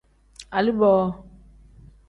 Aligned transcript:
Aliboo. 0.57 1.05